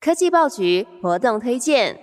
[0.00, 1.98] 科技报局活动推荐。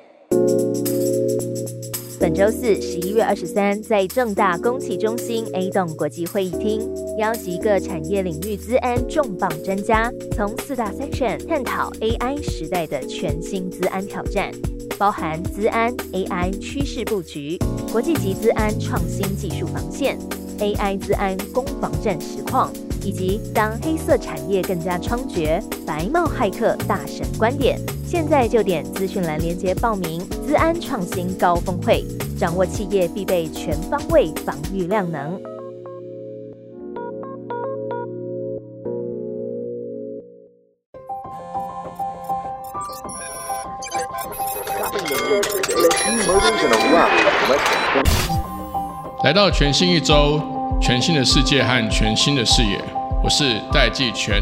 [2.20, 6.82] 本周四，十一月二十三，在正大公企中心 A 栋国际会议厅，
[7.18, 14.52] 邀集各产业领域资安重磅专家，从四大 section 探讨 AI 时代的全新资安挑战，
[14.98, 17.58] 包含资安 AI 趋势布局、
[17.94, 20.20] 国际级资安创新技术防线、
[20.60, 22.74] AI 资安攻防战实况。
[23.06, 32.04] 以及当黑色产业更加猖獗，白帽骇客大神观点，现在就点资讯栏连接报名资安创新高峰会，
[32.36, 35.40] 掌握企业必备全方位防御量能。
[49.24, 50.42] 来到全新一周，
[50.82, 52.95] 全新的世界和全新的视野。
[53.26, 54.40] 我是戴季全。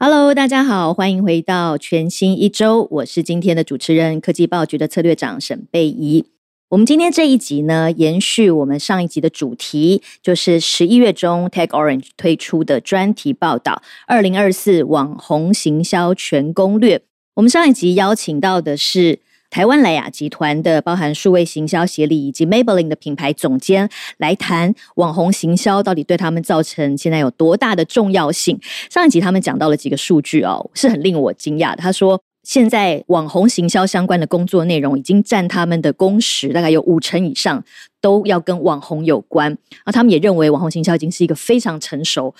[0.00, 2.88] Hello，大家好，欢迎回到全新一周。
[2.90, 6.24] 我是今天的主持人，科技报局的策略长沈贝怡。
[6.70, 16.98] 我们今天这一集呢，延续我们上一集的主题，就是十一月中 Tech Orange 推出的专题报道《二零二四网红行销全攻略》。
[17.36, 19.18] 我们上一集邀请到的是
[19.50, 28.58] 台湾莱雅集团的包含数位行销协理以及 Maybelline 的品牌总监，来谈网红行销到底对他们造成现在有多大的重要性。
[28.88, 31.82] 上一集他们讲到了几个数据哦，是很令我惊讶的。
[31.82, 37.62] 他说，现在网红行销相关的工作内容已经占他们的工时大概有五成以上，
[38.00, 39.58] 都要跟网红有关。
[39.84, 42.34] 而他们也认为网红行销已经是一个非常成熟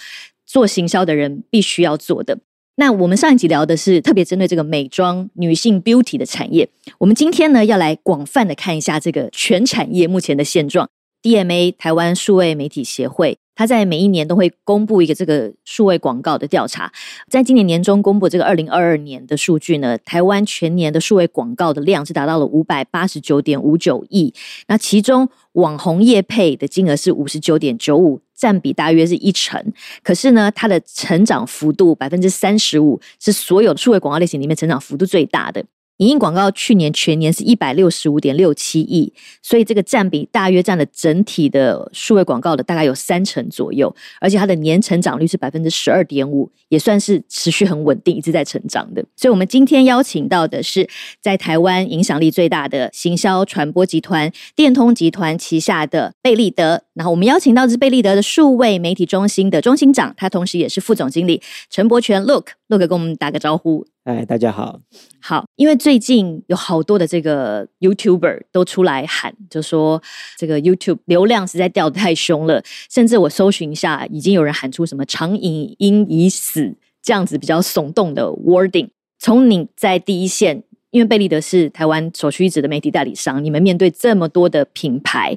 [0.47, 2.39] 做行销的人必须要做的。
[2.79, 10.91] 那我们上一集聊的是特别针对这个美妆女性 beauty 的产业，我们今天呢要来广泛的看一下这个全产业目前的现状。
[11.23, 16.93] DMA 台湾数位媒体协会，它在每一年都会公布一个这个数位广告的调查，
[17.29, 24.33] 在今年年中公布这个二零二二年的数据呢，台湾全年的数位广告的量是达到了五百八十九点五九亿，
[24.69, 28.21] 那其中网红业配的金额是五十九点九五。
[28.37, 29.59] 占比大约是一成，
[30.03, 35.65] 可是呢，它的成长幅度百分之三十五，是所有数位广告类型里面成长幅度最大的。
[35.99, 49.03] 影音广告去年全年是一百六十五点六七亿，所以这个占比大约占了整体的数位广告的大概有三成左右，而且它的年成长率是百分之十二点五，也算是持续很稳定，一直在成长的。
[49.17, 50.87] 所以，我们今天邀请到的是
[51.23, 56.83] 在台湾影响力最大的行销传播集团电通集团旗下的贝利德。
[56.93, 61.41] 然后，我们邀请到的是贝利德的数位媒体中心的中心长，他同时也是副总经理
[61.71, 62.23] 陈柏权。
[62.23, 63.87] Look，Look，跟我们打个招呼。
[64.07, 64.81] 哎，大家好，
[65.21, 70.01] 好，因为最近有好多的这个 YouTuber 都出来喊，就说
[70.37, 78.91] 这个 YouTube 流量实在掉的太凶了，甚至我搜寻一下，已经有人喊出什么“长影音已死”这样子比较耸动的 wording。
[79.19, 80.63] 从你在第一线，
[80.93, 85.37] 因为贝利德是台湾首屈一指的媒体代理商，你们面对这么多的品牌，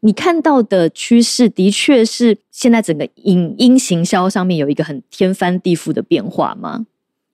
[0.00, 6.84] 你看到的趋势的确是现在整个影音行销上面有一个很天翻地覆的变化吗？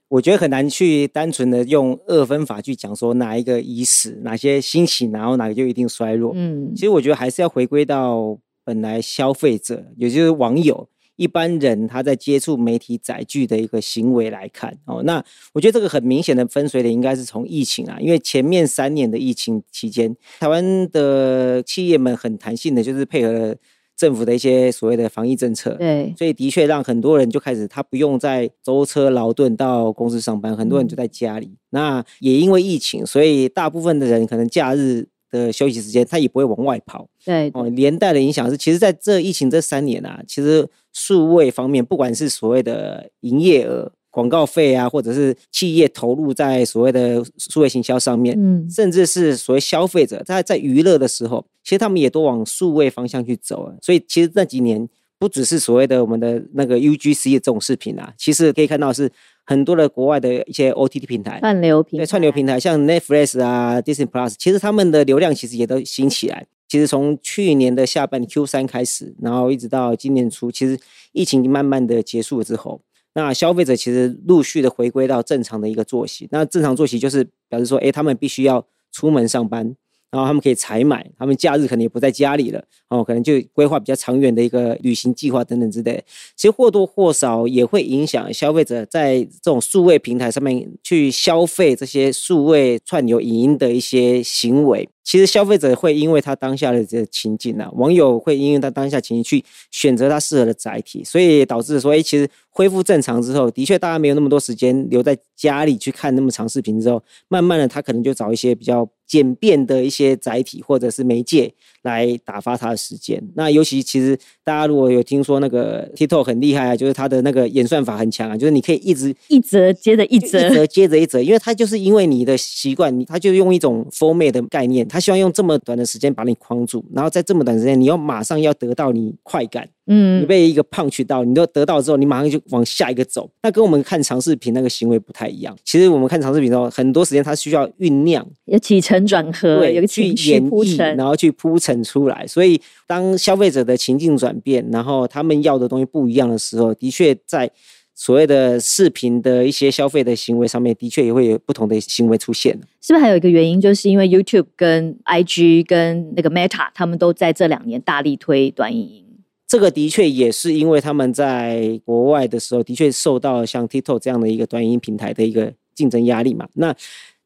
[0.09, 6.33] 我觉得很难去单纯的用二分法去讲说哪一个已死，哪些兴起，然后哪个就一定衰落。
[6.35, 14.79] 嗯，其实我觉得还是要回归到本来消费者，也就是网友一般人他在接触媒体载具的一个行为来看。
[14.87, 23.57] 哦，那我觉得这个很明显的分水岭应该是从疫情啊，因为前面三年的疫情期间，台湾的企业们很弹性的，就是配合。
[23.99, 31.57] 政府的一些所谓的防疫政策，对，所以的确让很多人就开始，他不用再舟车劳顿到公司上班，很多人就在家里。
[31.71, 37.09] 那也因为疫情，所以大部分的人可能假日的休息时间，他也不会往外跑。
[37.25, 43.91] 对，哦，连带的影响是，其实在这疫情这三年啊，其实数位方面，不管是所谓的营业额。
[44.19, 53.75] 广告费啊，或者是企业投入在所谓的数位行销上面，嗯，甚至是所谓消费者在在娱乐的时候，其实他们也都往数位方向去走啊。
[53.81, 54.89] 所以其实这几年
[55.21, 59.09] 不只是所谓的我们的那个 UGC 这种视频啊，其实可以看到是
[59.47, 66.45] 很多的国外的一些 OTT 平台、串流平对串流平台，像 Netflix 啊、Disney Plus，其实他们的流量其实也都兴起来。
[66.67, 70.77] 其实从去年的下半 Q 三开始，然后一直到今年初，其实
[71.13, 72.81] 疫情慢慢的结束了之后。
[73.19, 76.29] 那消费者其实陆续的回归到正常的一个作息。
[76.31, 79.75] 那正常作息就是表示说，哎，他们必须要出门上班，
[80.13, 86.01] 然后他们可以采买，他们假日可能也不在家里了，哦，可能就规划比较长远的一个旅行计划等等之类。
[86.37, 94.89] 其实或多或少也会影响消费者在这种数位平台上面去消费这些数位串流影音的一些行为。
[95.09, 108.87] 其实消费者会因为他当下的这个情境啊，网友会因为他当下情境去选择他适合的载体，所以导致说，哎，其实恢复正常之后，的确大家没有那么多时间留在家里去看那么长视频之后，慢慢的他可能就找一些比较。
[109.09, 111.51] 简便的一些载体或者是媒介
[111.83, 113.23] 来打发他的时间。
[113.35, 129.69] 那尤其其实大家如果有听说那个 TikTok 很厉害啊，就是它的那个演算法很强啊，就是你可以一直一折接着一折，一折接着一折，因为它就是因为你的习惯，你他就用一种 format 的概念，他希望用这么短的时间把你框住，然后在这么短时间，你要马上要得到你快感。
[129.91, 133.29] 嗯，你被一个胖取到，你都得到之后，你马上就往下一个走。
[133.43, 135.57] 那跟我们看长视频那个行为不太一样。
[135.65, 142.27] 其实我们看长视频的时候，很多时间它需要酝酿，有起承转合，有个情绪铺陈，然后去铺陈出来。
[142.27, 147.51] 所以当消费者的情境转变，然后他们要的东西不一样的时候，的确在
[147.95, 152.53] 所谓的视频的一些消费的行为上面，的确也会有不同的行为出现。
[152.83, 159.08] 是不是还有一个原因，就是因为 YouTube 跟 IG 跟那个 Meta 他们都在这两年大力推短影音。
[159.49, 166.47] 这个的确也是因为他们在国外的时候，的确受到像 TikTok 这样的一个短音平台的一个竞争压力嘛。
[166.53, 166.77] 那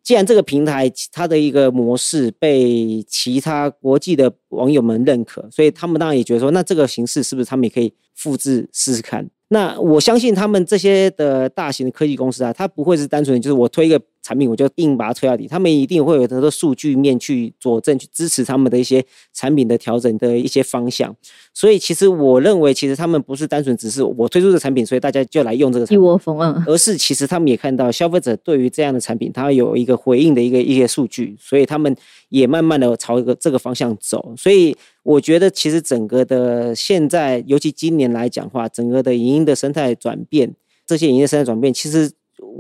[0.04, 9.28] 既然这个平台它的一个模式被其他国际的网友们认可，所以他们当然也觉得说，那这个形式是不是他们也可以复制试试看？
[9.48, 14.00] 那我相信他们这些的大型的科技公司啊，它不会是单纯就是我推一个。
[14.22, 19.04] 产品我就硬把它推到底，他们一定会有很多数据面去佐证、去支持他们的一些
[19.34, 21.14] 产品的调整的一些方向。
[21.52, 25.86] 所以其实我认为，其实他们不是单纯只是我推出的产品，所以大家就来用这个。
[25.92, 26.64] 一窝蜂啊！
[26.66, 31.94] 而是其实他们也看到消费者对于这样的产品，它有一个回应的一个一些数据，所以他们
[32.28, 34.32] 也慢慢的朝一个这个方向走。
[34.36, 40.54] 所以我觉得，其实整个的现在，尤其今年来讲话，整个的影音的生态转变，
[40.86, 42.12] 这些影音生态转变，其实。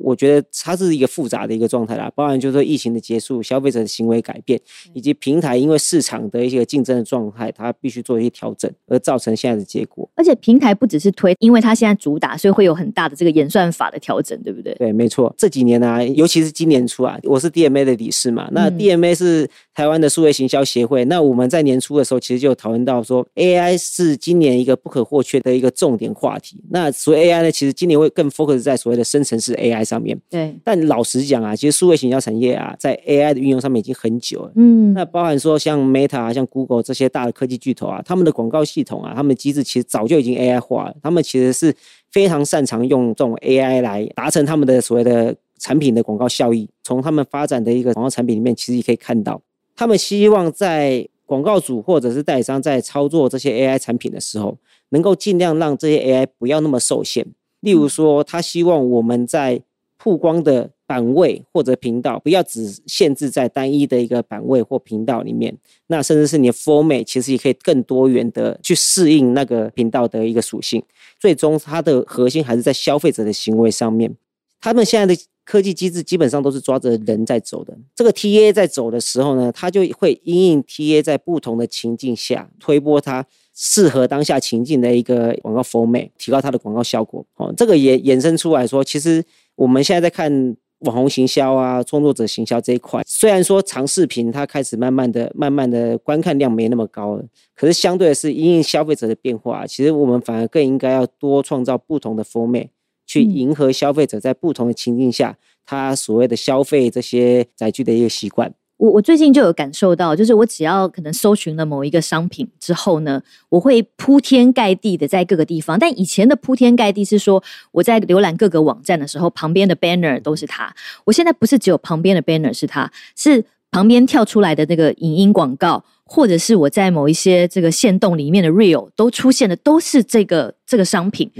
[0.02, 4.60] 我觉得它是一个复杂的一个状态啦，包含就是说疫情的结束、消费者的行为改变，
[4.94, 10.08] 以及平台因为市场的一些竞争的状态，它必须做一些调整，而造成现在的结果。
[10.14, 14.74] 而且平台不只是推，因为它现在主打，所以会有很大的这个演算法的调整，对不对？
[14.74, 15.34] 对，没错。
[15.36, 26.62] 这几年呢，尤其是今年初啊，我是 DMA 的理事嘛，那 DMA 是台湾的数位行销协会，那我们在年初的时候，其实就讨论到说，AI 是今年一个不可或缺的一个重点话题。
[26.70, 29.72] 那所谓 AI 呢，其实今年会更 focus 在所谓的生成式 AI。
[29.72, 34.52] AI 上面，对，但老实讲啊，其实数位行销产业啊，在 AI 的运用上面已经很久了。
[34.54, 40.94] 嗯，那包含说像 Meta 啊、像 Google 这些大的科技巨头啊，他们的广告系统啊，他们的机制其实早就已经 AI 化了。
[41.02, 41.74] 他们其实是
[42.10, 46.68] 非常擅长用这种 AI 来达成他们的所谓的产品的广告效益。
[46.84, 49.40] 从他们发展的一个广告产品里面，其实也可以看到，
[49.82, 54.56] 他们希望在广告主或者是代理商在操作这些 AI 产品的时候，
[54.90, 57.26] 能够尽量让这些 AI 不要那么受限。
[57.58, 59.60] 例如说，他希望我们在
[59.98, 65.58] 曝光的版位或者频道，不要只限制在单一的一个版位或频道里面。
[65.88, 70.80] 那甚至是你的 format，其实也可以更多元的去适应那个频道的一个属性。
[71.18, 74.14] 最终，它的核心还是在消费者的行为上面。
[74.60, 77.76] 他们现在的科技机制基本上都是抓着人在走的。
[77.94, 83.26] 这个 TA 在走的时候呢，它就会因应 TA 在不同的情境下推波它。
[83.54, 87.22] 适合当下情境的一个广告 format，提高它的广告效果。
[87.36, 89.22] 哦，这个也衍生出来说，其实
[89.56, 97.24] 我们现在在看网红行销啊、创作者行销这一块，虽然说长视频它开始慢慢的、慢慢的观看量没那么高了，
[97.54, 102.68] 可是相对的是因应消费者的变化，其实我们反而更应该要多创造不同的 format，
[103.12, 108.50] 去迎合消费者在不同的情境下他所谓的消费这些载具的一个习惯。
[108.78, 115.78] 我我最近就有感受到，就是我只要可能搜寻了某一个商品之后呢，我会铺天盖地的在各个地方。
[115.78, 120.74] 但以前的铺天盖地是说我在浏览各个网站的时候，旁边的 banner 都是它。
[121.04, 125.82] 我现在不是只有旁边的 banner 是它，是旁边跳出来的那个影音广告。
[126.04, 131.30] 或者是我在某一些这个线动里面的 real 都出现的都是这个这个商品，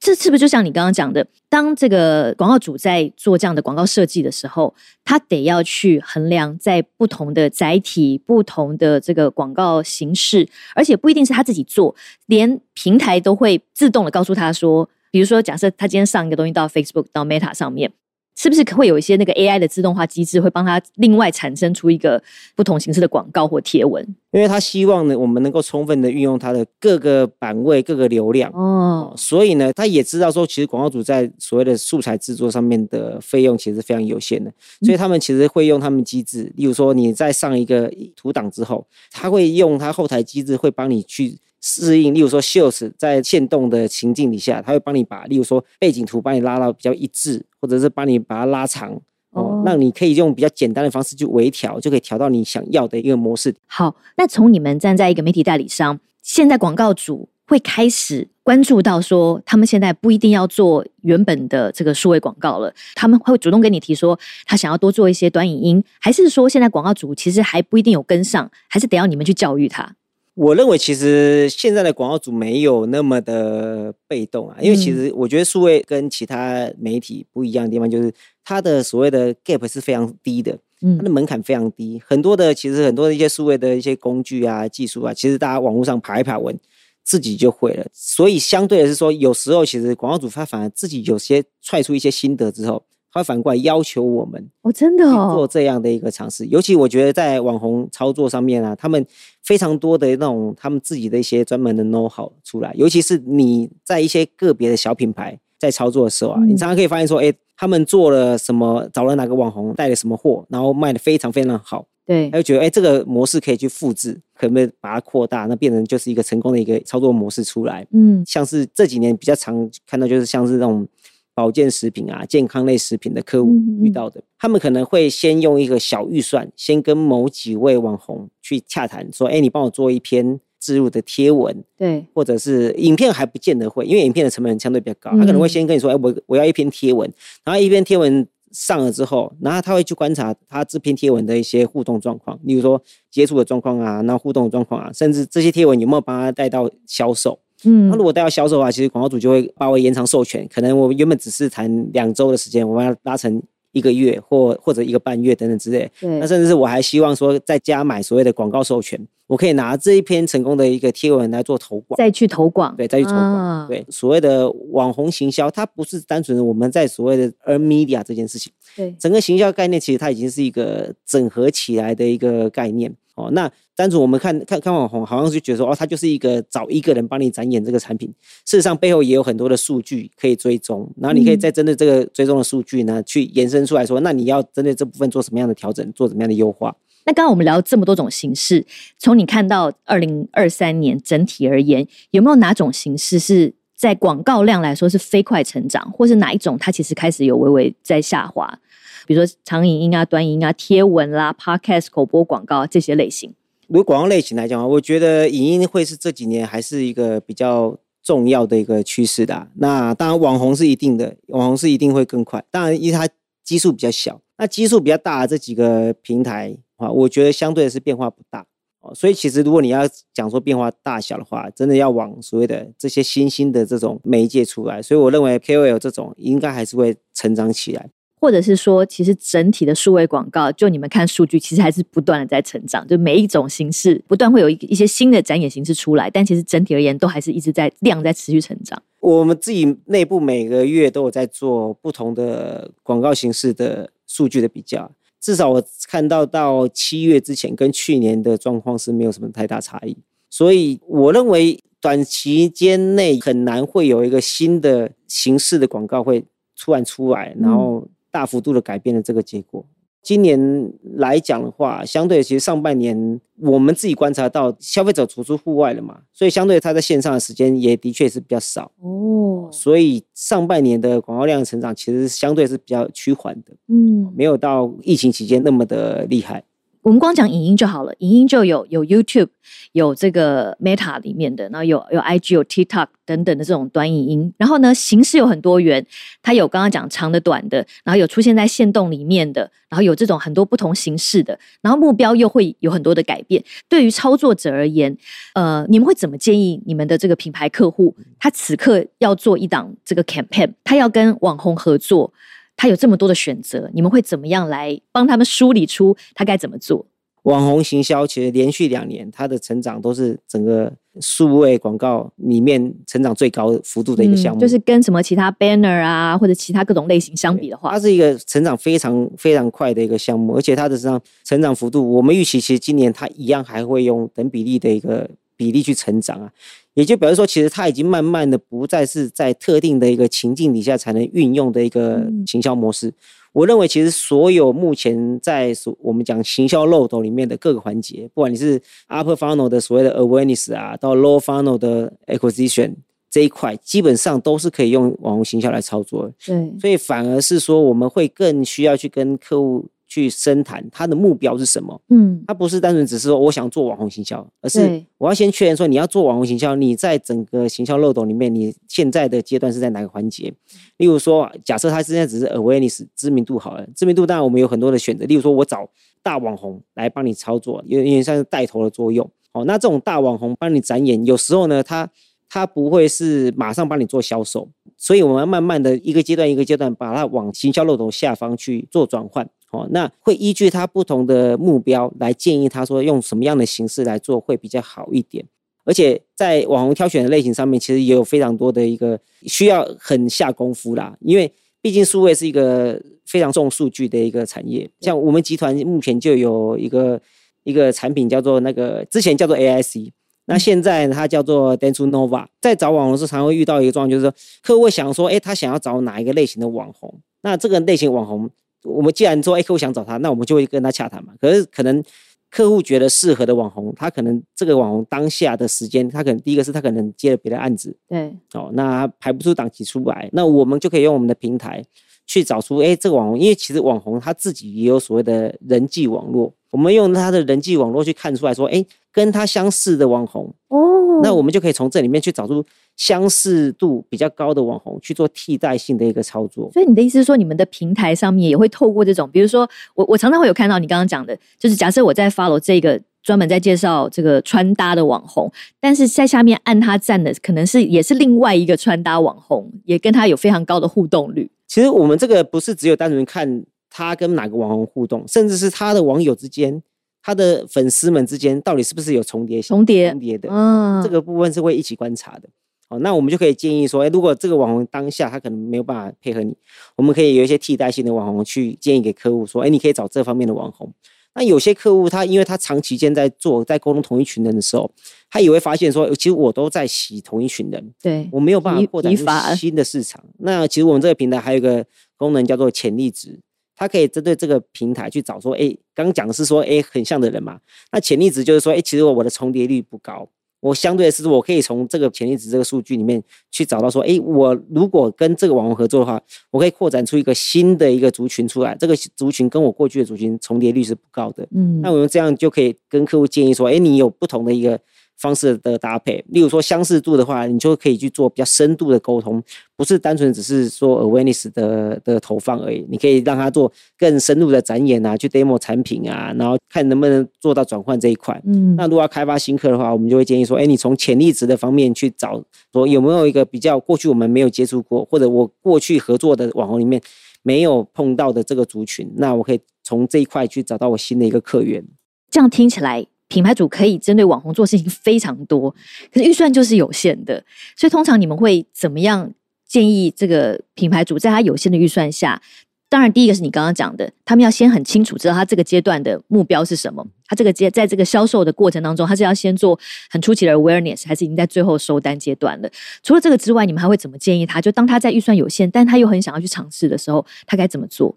[0.00, 1.24] 这是不是就像你刚刚讲的？
[1.48, 4.74] 当这个广告主在做这样的广告设计的时候，
[5.04, 11.94] 他得要去衡量在不同的载体、不同的这个广告形式，而且不一定是他自己做，
[12.26, 17.92] 连平台都会自动的告诉他说，比如说假设他今天上一个东西到 Facebook 到 Meta 上面。
[18.36, 22.22] 是不是会有一些那个 AI 的自动化机制，会帮他另外产生出一个
[22.54, 24.06] 不同形式的广告或贴文？
[24.30, 34.52] 因为他希望呢，我们能够充分的运用它的各个版位、各个流量哦，所以呢，他也知道说，其实广告主在所谓的素材制作上面的费用其实非常有限的，
[34.82, 41.38] 所以他们其实会用他们机制，例如说你在上一个图档之后，他会用他后台机制会帮你去。
[41.68, 48.96] 适应，例如说，Sales 在线动的情境底下，它会帮你把，例如说背景图帮你拉到比较一致，或者是帮你把它拉长，
[49.30, 53.52] 哦，让你可以用比较简单的方式去微调，就可以调到你想要的一个模式。
[53.66, 69.96] 好，那从你们站在一个媒体代理商，现在广告主会开始关注到说，他们现在不一定要做原本的这个数位广告了，他们会主动跟你提说，他想要多做一些短影音，还是说现在广告主其实还不一定有跟上，还是得要你们去教育他？
[70.36, 78.12] 我认为其实现在的广告主没有那么的被动啊，因为其实我觉得数位跟其他媒体不一样的地方，就是
[78.44, 80.58] 它的所谓的 gap 是非常低的，
[80.98, 81.98] 它的门槛非常低。
[82.06, 86.54] 很多的其实很多的一些数位的一些工具啊、技术啊，其实大家网络上爬一爬文，
[87.02, 87.86] 自己就会了。
[87.94, 92.84] 所以相对的是说，有时候其实广告主他反而自己有些踹出一些心得之后。
[93.16, 96.44] 他反过来要求我们，哦，真的做这样的一个尝试。
[96.46, 99.04] 尤其我觉得在网红操作上面啊，他们
[99.42, 102.72] 非常多的那种他们自己的一些专门的 know how 出来。
[102.76, 111.86] 尤其是你在一些个别的小品牌在操作的时候啊，你常常可以发现说，哎，他们做了什么，找了哪个网红带了什么货，然后卖的非常非常好。
[112.04, 117.84] 对，他就觉得，哎，这个模式可以去复制，可不可以把它扩大，那变成就是一个成功的一个操作模式出来。
[117.92, 120.86] 嗯，像是这几年比较常看到，就是像是那种。
[121.36, 135.10] 保健食品啊，健康类食品的客户遇到的，他们可能会先用一个小预算，先跟某几位网红去洽谈，说：“哎，你帮我做一篇植入的贴文，对，或者是影片还不见得会，因为影片的成本相对比较高。
[135.10, 137.12] 他可能会先跟你说：‘哎，我我要一篇贴文。’
[137.44, 155.90] 然后一篇贴文上了之后，然后他会去观察他这篇贴文的一些互动状况，例如说接触的状况啊，那互动的状况啊，甚至这些贴文有没有帮他带到销售。”嗯，那如果带到销售的话，其实广告主就会把我延长授权，可能我原本只是谈两周的时间，我们要拉成一个月或或者一个半月等等之类。
[156.00, 163.66] 对，那甚至是我还希望说再加买所谓的广告授权，我可以拿这一篇成功的一个贴文来做投广，再去投广，对，再去投广。
[163.68, 172.94] 对，所谓的网红行销，它不是单纯的我们在所谓的 earn media 这件事情，对，整个行销概念其实它已经是一个整合起来的一个概念。
[173.16, 178.08] 哦，那单纯我们看看看网红，好像是觉得说，哦，他就是一个找一个人帮你展演这个产品。
[178.44, 186.76] 事实上，背后也有很多的数据可以追踪，然后你可以再针对这个追踪的数据呢，去延伸出来说，那你要针对这部分做什么样的调整，做什么样的优化。
[187.06, 188.66] 那刚刚我们聊这么多种形式，
[188.98, 198.58] 从你看到二零二三年整体而言，有没有哪种形式是在广告量来说是飞快成长，或是哪一种它其实开始有微微在下滑？
[199.06, 203.32] 比如说长影音啊、短影音啊、贴文啦、Podcast 口播广告这些类型。
[203.68, 209.48] 如果广告类型来讲我觉得影音会是这几年还是一个比较重要的一个趋势的。
[209.56, 212.42] 那当然网红是一定的，网红是一定会更快。
[212.50, 213.08] 当然，因为它
[213.44, 218.46] 基数比较小，那基数比较大的这几个平台啊，我觉得相对是变化不大。
[218.94, 224.82] 所以其实如果你要讲说变化大小的话，真的要往所谓的这些新兴的这种媒介出来。
[224.82, 227.88] 所以我认为 KOL 这种应该还是会成长起来。
[228.18, 232.84] 或者是说，其实整体的数位广告，就你们看数据，其实还是不断的在成长。
[232.88, 238.82] 就每一种形式，不断会有一一些新的展演形式出来，但其实整体而言，都还是一直在量在持续成长。
[239.00, 244.90] 我们自己内部每个月都有在做不同的广告形式的数据的比较，
[245.26, 249.96] 至少我看到到七月之前跟去年的状况是没有什么太大差异。
[250.30, 256.24] 所以我认为短期间内很难会有一个新的形式的广告会
[256.56, 257.88] 突然出来，然后。
[258.08, 259.66] 大幅度的改变了这个结果。
[260.06, 269.50] 今年来讲的话，相对其实上半年我们自己观察到，消费者走出户外了嘛，所以相对他在线上的时间也的确是比较少哦。
[269.50, 276.44] 所以上半年的广告量成长其实相对是比较趋缓的，嗯，没有到疫情期间那么的厉害。
[276.86, 279.26] 我们光讲影音就好了，影音就有有 YouTube，
[279.72, 284.32] 有这个 Meta 里面的，然后有有 IG，有 TikTok 等等的这种短影音。
[284.38, 285.84] 然后呢，形式有很多元，
[286.22, 293.42] 它有刚刚讲长的、短的，然后有出现在线动里面的，然后有这种很多不同形式的，然后目标又会有很多的改变。
[293.68, 294.96] 对于操作者而言，
[295.34, 302.12] 呃，你们会怎么建议你们的这个品牌客户，他此刻要做一档这个 campaign，他要跟网红合作？
[302.56, 306.86] 他有这么多的选择，你们会怎么样来帮他们梳理出他该怎么做？
[307.24, 314.40] 网红行销其实连续两年，它的成长都是整个数位广告里面成长最高幅度的一个项目。
[314.40, 326.32] 就是跟什么其他 banner 啊，或者其他各种类型相比的话，它是一个成长非常非常快的一个项目，而且它的上成长幅度，我们预期其实今年它一样还会用等比例的一个比例去成长啊。
[326.76, 332.92] 也就表示说，其实它已经慢慢的不再是在特定的一个情境底下才能运用的一个行销模式。
[333.32, 342.74] 我认为，其实所有目前在所我们讲行销漏斗里面的各个环节，不管你是 upper funnel 的所谓的 awareness 啊，到 low funnel 的 acquisition
[343.10, 346.12] 这一块，基本上都是可以用网红行销来操作的。
[346.26, 351.80] 对，所以反而是说，我们会更需要去跟客户去深谈他的目标是什么。
[351.88, 360.30] 嗯，他不是单纯只是说我想做网红行销，而是我要先确认说你要做网红行销，你在整个行销漏斗里面，你现在的阶段是在哪个环节？
[360.76, 365.66] 例如说，假设他现在只是 awareness 知名度好了，知名度当然我们有很多的选择，例如说我找
[366.02, 369.10] 大网红来帮你操作，有有点像是带头的作用。
[369.32, 371.88] 哦，那这种大网红帮你展演，有时候呢，他
[372.28, 379.28] 他不会是马上帮你做销售，所以我们要慢慢的一个阶段一个阶段把它往行销漏斗下方去做转换。
[379.56, 385.24] 哦，那会依据他不同的目标来建议他说用什么样的形式来做会比较好一点。
[385.64, 394.70] 而且在网红挑选的类型上面，其实也有非常多的一个需要很下功夫啦，因为毕竟数位是一个非常重数据的一个产业。
[394.80, 397.00] 像我们集团目前就有一个
[397.42, 399.90] 一个产品叫做那个之前叫做 AIC，
[400.26, 402.26] 那现在它叫做 Dentsu Nova。
[402.40, 407.00] 在找网红的时，常会遇到一个状况，就是说客户会想说，哎，他想要找哪一个类型的网红？
[407.22, 408.30] 那这个类型网红，
[408.66, 411.12] 我们既然说，哎，客户想找他，那我们就会跟他洽谈嘛。
[411.20, 411.82] 可是可能
[412.28, 421.64] 客户觉得适合的网红，他可能这个网红当下的时间，他可能第一个是他可能接了别的案子，对，哦，那排不出档期出不来，那我们就可以用我们的平台
[422.06, 432.44] 去找出，哎，这个网红，因为其实网红他自己也有所谓的人际网络，我们用他的人际网络去看出来说，哎，跟他相似的网红，哦，那我们就可以从这里面去找出
[432.76, 436.50] 相似度比较高的网红去做替代性的一个操作。
[436.52, 451.30] 所以你的意思是说，你们的平台上面也会透过这种，比如说我我常常会有看到你刚刚讲的，就是假设我在 follow 这个专门在介绍这个穿搭的网红，但是在下面按他赞的可能是也是另外一个穿搭网红，也跟他有非常高的互动率。
[451.46, 456.62] 其实我们这个不是只有单纯看他跟哪个网红互动，甚至是他的网友之间、
[457.02, 462.28] 他的粉丝们之间到底是不是有重叠性重叠重叠的，嗯，这个部分是会一起观察的。
[462.68, 466.36] 哦，那我们就可以建议说，哎，如果这个网红当下他可能没有办法配合你，
[466.76, 470.72] 我们可以有一些替代性的网红去建议给客户说，哎，你可以找这方面的网红。
[471.14, 474.70] 那有些客户他因为他长期间在做在沟通同一群人的时候，
[475.08, 480.04] 他也会发现说，其实我都在洗同一群人，对，我没有办法疲扩展出新的市场。
[480.18, 481.64] 那其实我们这个平台还有一个
[481.96, 483.18] 功能叫做潜力值，
[483.56, 487.40] 它可以针对这个平台去找说，哎，刚刚讲的是说，哎，很像的人嘛。
[487.72, 490.06] 那潜力值就是说，哎，其实我的重叠率不高。
[490.46, 498.56] 我相对的是，我可以从这个潜力值这个数据里面去找到说，哎，我如果跟这个网红合作的话，我可以扩展出一个新的一个族群出来。
[498.58, 501.26] 这个族群跟我过去的族群重叠率是不高的。
[501.34, 504.60] 嗯那我们这样就可以跟客户建议说，哎，你有不同的一个
[504.98, 509.22] 方式的搭配，例如说相似度的话，你就可以去做比较深度的沟通，
[509.56, 518.20] 不是单纯只是说 awareness 的的投放而已，你可以让他做更深入的展演啊，去 demo 产品啊，然后看能不能做到转换这一块。
[518.24, 526.80] 嗯那如果要开发新客的话，我们就会建议说，哎，你从潜力值的方面去找，说有没有一个比较过去我们没有接触过，或者我过去合作的网红里面
[527.22, 531.62] 没有碰到的这个族群，那我可以从这一块去找到我新的一个客源。
[532.10, 535.54] 这样听起来，品牌主可以针对网红做事情非常多，
[535.92, 537.22] 可是预算就是有限的，
[537.56, 539.12] 所以通常你们会怎么样
[539.46, 542.20] 建议这个品牌主在他有限的预算下？
[542.68, 546.84] 当然，第一个是你刚刚讲的，他们要先很清楚知道他这个阶段的目标是什么。
[547.06, 549.56] 他这个阶在这个销售的过程当中，他是要先做
[549.88, 552.50] 很初期的 awareness，还是已经在最后收单阶段了？
[552.82, 554.40] 除了这个之外，你们还会怎么建议他？
[554.40, 557.96] 就当他在预算有限，但他又很想要去尝试的时候，他该怎么做？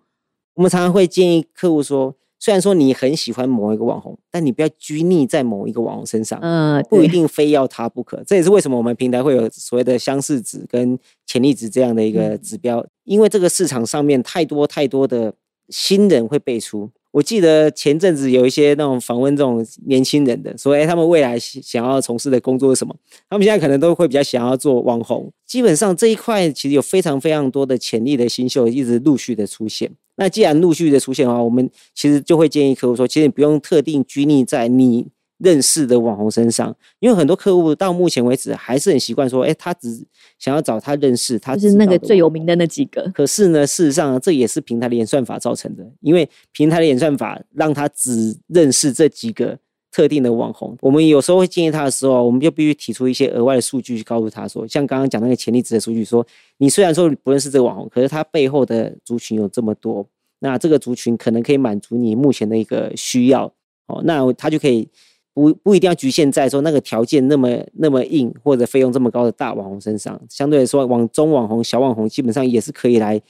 [0.54, 8.23] 我们常常会建议客户说，虽然说你很喜欢某一个网红，但你不要拘泥在某一个网红身上，嗯，不一定非要他不可。
[8.25, 15.34] 这也是为什么我们平台会有所谓的相似值跟潜力值这样的一个指标，因为这个市场上面太多太多的
[15.67, 16.89] 新人会辈出。
[17.12, 22.95] 我记得前阵子有一些那种访问这种年轻人的，说哎，他们未来想想要从事的工作是什么？
[23.28, 25.32] 他们现在可能都会比较想要做网红。
[25.45, 29.91] 基本上这一块其实有非常非常多的潜力的新秀一直陆续的出现。
[30.19, 40.05] 那既然陆续的出现的话，我们其实就会建议客户说，其实你不用特定拘泥在你认识的网红身上，因为很多客户到目前为止还是很习惯说，哎，他只
[40.38, 43.10] 想要找他认识他就是那个最有名的那几个。
[43.15, 49.58] 可是呢，事实上这也是平台的演算法造成的，因为平台的演算法让他只认识这几个
[49.91, 50.78] 特定的网红。
[50.82, 56.25] 我们有时候会建议他的时候，我们就必须提出一些额外的数据去告诉他说，像刚刚讲那个潜力值的数据说，
[56.58, 60.08] 你虽然说不认识这个网红，可是他背后的族群有这么多，
[60.39, 63.45] 那这个族群可能可以满足你目前的一个需要
[63.88, 64.88] 哦，那他就可以。
[65.32, 73.21] 不不一定要局限在说那个条件那么那么硬或者费用这么高的大网红身上，相对来说，往中网红、小网红基本上也是可以来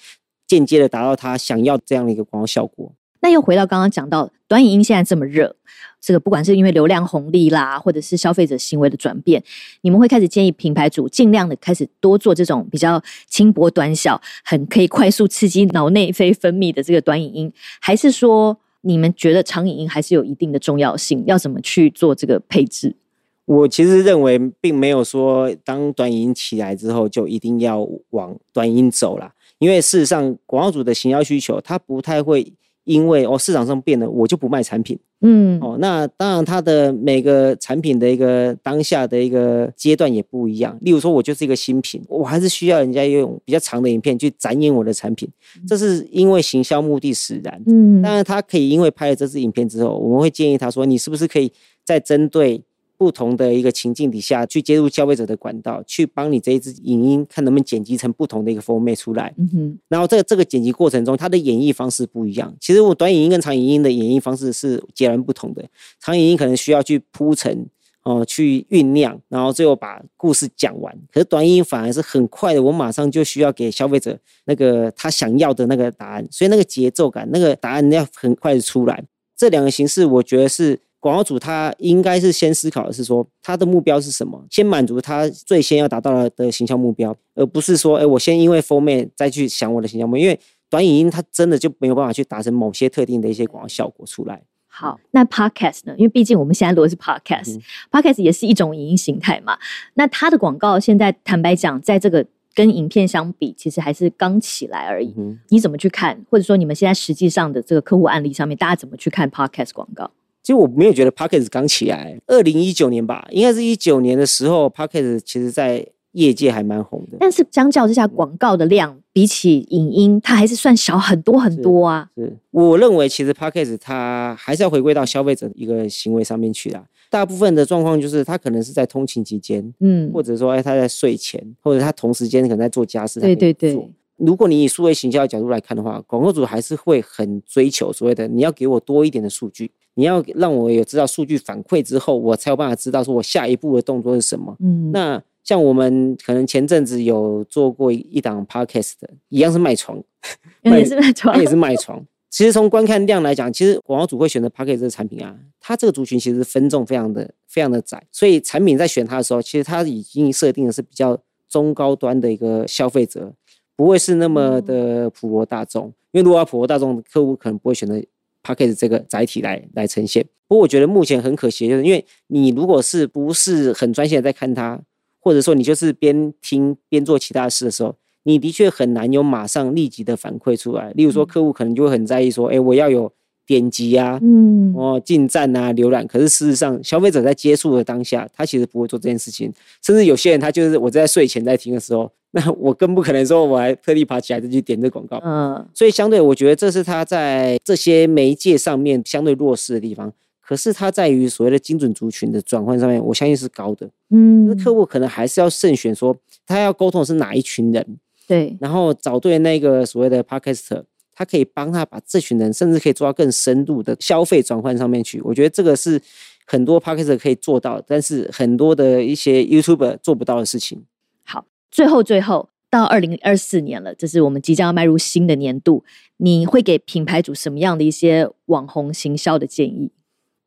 [0.47, 2.91] 间接的达到他想要这样的一个广告效果。
[3.21, 5.55] 那又回到刚刚讲到短影音现在这么热，
[5.99, 9.43] 这个不管是因为流量红利啦，或者是消费者行为的转变，
[9.81, 21.21] 你们会开始建议品牌主尽量的开始多做这种比较轻薄短小、很可以快速刺激脑内啡分泌的这个短影音，还是说你们觉得长影音还是有一定的重要性？
[21.27, 22.95] 要怎么去做这个配置？
[23.43, 32.53] 我其实认为，并没有说当短影音起来之后就一定要往短影音走啦，因为事实上广告主的行销需求，它不太会。
[32.89, 34.97] 因为哦，市场上变了，我就不卖产品。
[35.21, 40.75] 嗯，哦，那当然，它的每个产品的一个当下的一个阶段也不一样。
[40.81, 45.29] 例如说，我就是一个新品，我还是需要人家用比较长的影片去展演我的产品，
[45.67, 47.61] 这是因为行销目的使然。
[47.67, 51.51] 嗯，当然，他可以因为拍了这支影片之后，我们会建议他说，你是不是可以
[51.85, 52.63] 再针对。
[52.99, 59.33] 不同的一个情境底下去接入消费者的管道，去帮你这一支影音看能不能剪辑成不同的一个 format 出来。
[59.37, 59.79] 嗯哼。
[59.87, 62.53] 然后这个这个剪辑过程中，它的演绎方式不一样。
[62.59, 65.63] 其实我短影音跟长影音的演绎方式是截然不同的。
[66.01, 67.65] 长影音可能需要去铺陈
[68.03, 70.93] 哦，去酝酿，然后最后把故事讲完。
[71.13, 79.01] 可是短影音反而是很快的，我马上就需要给消费者那个他想要的那个答案，所以那个节奏感，那个答案要很快的出来。
[79.37, 80.77] 这两个形式，我觉得是。
[80.99, 94.41] 广告主他应该是先思考的是说他的目标是什么，先满足他最先要达到的的形象目标，而不是说，哎，我先因为封面再去想我的形象目标，因为短影音它真的就没有办法去达成某些特定的一些广告效果出来。
[94.67, 95.95] 好，那 Podcast 呢？
[95.97, 99.57] 因为毕竟我们现在录的是 Podcast，Podcast 也是一种影音形态嘛。
[99.95, 105.13] 那它的广告现在坦白讲，在这个跟影片相比，其实还是刚起来而已。
[105.49, 106.23] 你怎么去看？
[106.29, 110.11] 或者说你们现在实际上的这个客户案例上面，大家怎么去看 Podcast 广告？
[110.49, 117.17] 其实我没有觉得 p o c k e t 刚起来，二零一九年吧，应该是一九年的时候 p o c k e t 其实在业界还蛮红的。
[117.19, 122.09] 但是相较之下，广告的量比起影音，它还是算小很多很多啊。
[122.17, 126.83] 是，我认为其实 p o c k e t 它还是要回归到消费者一个行为上面去啦。
[127.11, 133.19] 大部分的状况就是他可能是在通勤期间，嗯，或者说哎他在睡前，或者他同时间可能在做家事。
[133.19, 133.87] 对对对。
[134.17, 139.71] 如果你以数位行销的角度来看的话，广告主还是会很追求所谓的你要给我多一点的数据。
[139.99, 144.55] 你要让我有知道数据反馈之后，我才有办法知道说我下一步的动作是什么。
[144.61, 150.01] 嗯，那像我们可能前阵子有做过一档 podcast 的，一样是卖床，
[150.63, 152.01] 也是卖床，也是卖床。
[152.29, 163.33] 其实从观看量来讲，其实广告主会选择 podcast 这个产品啊，它这个族群其实分众非常的非常的窄，所以产品在选它的时候，其实它已经设定的是比较中高端的一个消费者，
[163.75, 165.91] 不会是那么的普罗大众。
[166.11, 168.01] 因为如果要普罗大众客户，可能不会选择。
[168.43, 174.79] P a c k a g e 这个载体来来呈现，不过我觉得目前很可惜，就是因为你如果是不是很专心的在看它，
[175.19, 180.91] 或者说你就是边听边做其他事的时候，你的确很难有马上立即的反馈出来。
[180.91, 183.11] 例如说，客户可能就会很在意说，哎，我要有
[183.49, 186.05] 点击啊，嗯，哦，进站啊，浏览。
[186.05, 192.11] 可是事实上，消费者在接触的当下，他其实不会做这件事情，甚至有些人他就是我在睡前在听的时候。
[192.31, 195.19] 那我更不可能说，我还特地爬起来再去点这广告。
[195.25, 200.13] 嗯，所以相对，我觉得这是他在这些媒介上面相对弱势的地方。
[200.39, 203.89] 可是他在于所谓的精准族群的转换上面，我相信是高的。
[204.11, 207.97] 嗯，那客户可能还是要慎选，说他要沟通的是哪一群人。
[208.27, 210.83] 对，然后找对那个所谓的 podcaster，
[211.19, 215.19] 他可以帮他把这群人，甚至可以做到更深度的消费转换上面去。
[215.21, 216.01] 我觉得这个是
[216.45, 220.85] 很多 podcaster 可以做到，但是很多的一些 YouTuber 做不到的事情。
[221.25, 225.83] 好最后，最后到二零二四年了，这是我们即将要迈入新的年度。
[226.15, 229.91] 你会给品牌主什么样的一些网红行销的建议？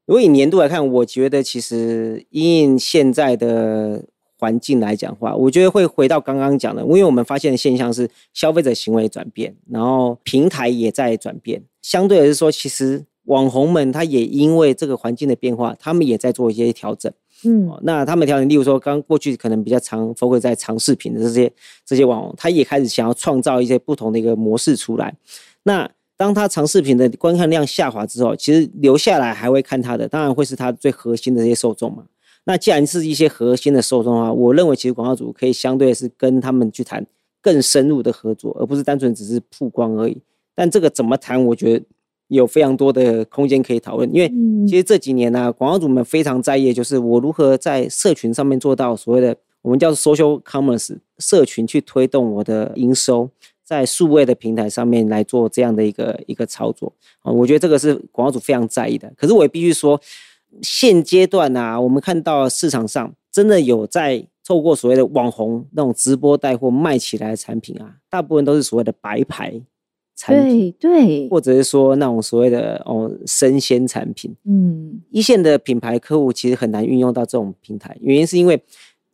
[0.07, 4.07] 如果以年度来看，我觉得其实因现在的
[4.43, 11.63] 环境来讲话，我觉得会回到刚刚讲的，因为我们发现的现象是消费者行为转变，然后平台也在转变。
[11.81, 17.13] 相对来说，其实网红们他也因为这个环境的变化，他们也在做一些调整。
[17.45, 21.53] 嗯，那他们调整，例如说，刚过去可能比较常 focus 在长视频的这些
[21.87, 25.15] 这些网红，他也开始想要创造一些不同的一个模式出来。
[25.63, 32.05] 那当他长视频的观看量下滑之后，其实留下来还会看他的，当然会是他最核心的这些受众嘛。
[32.45, 37.07] 那既然是一些核心的受众的话，我认为其实广告主可以相对是跟他们去谈
[37.41, 40.21] 更深入的合作，而不是单纯只是曝光而已。
[40.55, 41.85] 但这个怎么谈，我觉得。
[42.29, 44.27] 有非常多的空间可以讨论，因为
[44.67, 53.29] 其实这几年呢，广告主们非常在意，就是我如何在社群上面做到所谓的我们叫做 social commerce 社群去推动我的营收，
[53.63, 59.13] 在数位的平台上面来做这样的一个一个操作啊，我觉得这个是广告主非常在意的。
[59.15, 60.01] 可是我也必须说，
[60.61, 69.63] 现阶段啊，我们看到市场上真的有在透过所谓的网红那种直播带货卖起来的产品啊，大部分都是所谓的白牌。
[70.15, 78.63] 产品，对对，或者是说那种所谓的哦生鲜产品，嗯一线的品牌客户其实很难运用到这种平台，原因是因为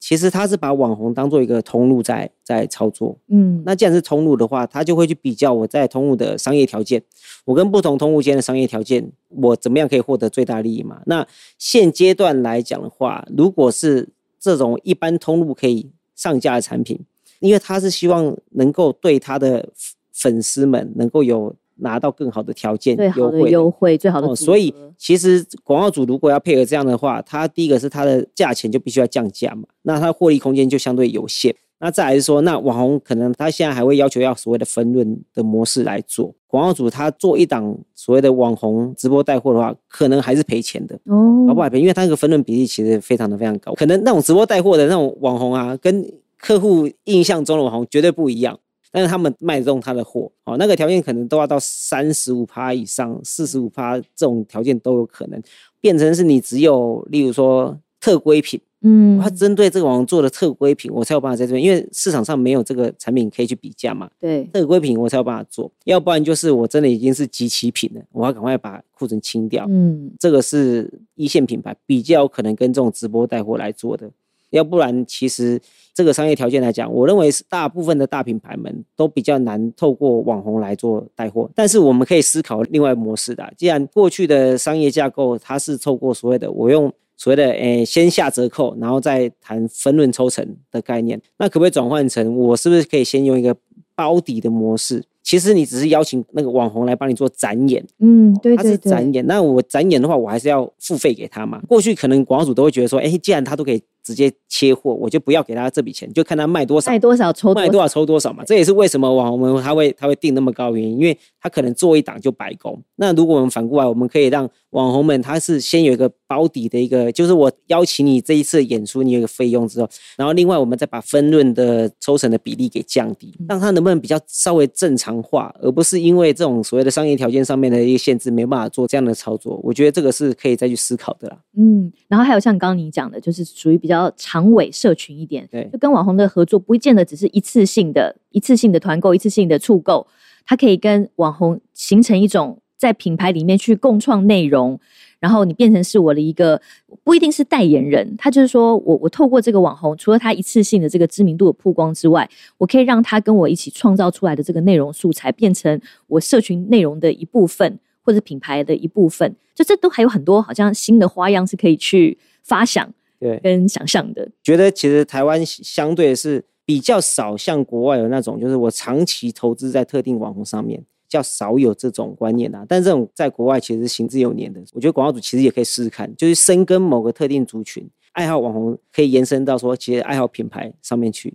[0.00, 3.18] 其实他是把网红当做一个通路在在操作。
[3.28, 7.02] 嗯，那既然是通路的话，他就会去比较我在通路的商业条件，
[7.44, 11.02] 我跟不同通路间的商业条件，我怎么样可以获得最大利益嘛？
[11.06, 11.26] 那
[11.58, 14.08] 现阶段来讲的话，如果是
[14.38, 17.00] 这种一般通路可以上架的产品，
[17.40, 19.68] 因为他是希望能够对他的
[20.12, 31.54] 粉丝们能够有拿到更好的条件最好的优惠优惠，最好的哦，组所以其实广告主如果要配合这样的话，它第一个是它的价钱就必须要降价嘛，那它获利空间就相对有限。
[31.80, 46.04] 那再来是说，那网红可能他现在还会要求要所谓的分润的模式来做，广告主他做一档所谓的网红直播带货的话，可能还是赔钱的，哦，搞不好赔，因为他那个分润比例其实非常的非常高，可能那种直播带货的那种网红啊，跟
[46.36, 48.58] 客户印象中的网红绝对不一样。
[48.90, 55.40] 但是他们卖中他的货，哦，那个条件可能都要到三十五趴以上，四十五趴这种条件都有可能
[55.80, 59.18] 变成是你只有，例如说特规品，嗯。
[59.20, 70.10] 它针对这个网红做的特规品，我才有办法在这边，因为市场上没有这个产品可以去比价嘛，对，特规品我才有办法做，要不然就是我真的已经是集齐品了，我要赶快把库存清掉，嗯。
[70.18, 74.10] 这个是一线品牌比较可能跟这种直播带货来做的，
[74.50, 75.60] 要不然其实
[75.94, 86.92] 这个商业条件来讲，我认为是大部分的大品牌们都比较难透过网红来做带货，但是我们可以思考另外模式的啊，既然过去的商业架构它是透过所谓的我用。
[87.20, 93.56] 所谓的诶，先下折扣，然后再谈分润抽成的概念，那可不可以转换成我是不是可以先用一个
[93.96, 95.02] 包底的模式？
[95.24, 101.60] 其实你只是邀请那个网红来帮你做展演，嗯，对他对对，是展演，那我展演的话，我还是要付费给他嘛。
[101.66, 108.42] 过去可能广告主都会觉得说，哎、既然他都可以直接切货，我就不要给他这笔钱，就看他卖多少卖，多少抽卖多少抽多少嘛。
[108.42, 112.82] 这也是为什么网红们他会他会定那么高的原因，因为他可能做一档就白工。
[112.96, 129.58] 那如果我们反过来，我们可以让网红们他是先有一个包底的一个，就是我邀请你这一次演出，你有一个费用之后，然后另外我们再把分润的抽成的比例给降低，让它能不能比较稍微正常化，而不是因为这种所谓的商业条件上面的一个限制，没办法做这样的操作。
[129.64, 131.38] 我觉得这个是可以再去思考的啦。
[131.56, 140.06] 嗯，然后还有像刚刚你讲的，就是属于比较长尾社群一点，对就跟网红的合作不见得只是一次性的、一次性的团购、一次性的促购，
[140.44, 144.78] 它可以跟网红形成一种在品牌里面去共创内容，
[145.20, 146.58] 然后你变成是我的一个
[147.02, 157.78] 不一定是代言人，他就是说我我透过这个网红，除了他一次性的这个知名度的曝光之外，我可以让他跟我一起创造出来的这个内容素材变成我社群内容的一部分。
[158.00, 164.26] 或者品牌的一部分，就这都还有很多好像新的花样是可以去发想对，跟想象的。
[164.42, 172.64] 觉得其实台湾相对是比较少像国外有那种，就是我长期投资在特定网红上面，较少有这种观念啊。
[172.68, 174.60] 但这种在国外其实是行之有年的。
[174.74, 181.34] 我觉得广告主其实也可以试试看，就是深耕某个特定族群，爱好网红可以延伸到说，其实爱好品牌上面去。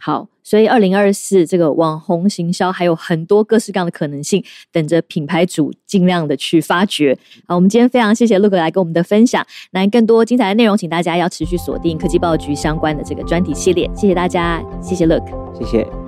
[0.00, 7.14] 好，所以二零二四这个网红行销还有很多各式各样的可能性，等着品牌主尽量的去发掘。
[7.46, 13.86] 好，我们今天非常谢谢 Look 来跟我们的分享，那更多精彩的内容，请大家要持续锁定科技报局相关的这个专题系列。
[13.94, 15.22] 谢谢大家，谢谢 Look。
[15.54, 16.03] 谢谢。